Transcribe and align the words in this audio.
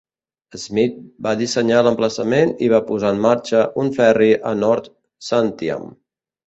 Smith 0.61 0.95
va 1.27 1.33
dissenyar 1.41 1.83
l'emplaçament 1.89 2.55
i 2.69 2.73
va 2.73 2.81
posar 2.91 3.13
un 3.17 3.23
marxa 3.29 3.63
un 3.85 3.95
ferri 4.01 4.35
a 4.55 4.59
North 4.67 4.93
Santiam. 5.33 5.91